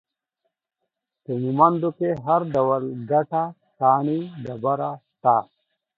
[1.23, 3.43] په مومند کې هر ډول ګټه،
[3.79, 5.35] کاڼي، ډبره، شته